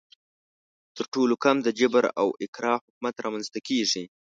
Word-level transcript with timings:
تر 0.95 1.05
ټولو 1.13 1.35
کم 1.43 1.55
د 1.63 1.67
جبر 1.79 2.05
او 2.21 2.27
اکراه 2.43 2.81
حکومت 2.85 3.15
رامنځته 3.25 3.59
کیږي. 3.67 4.03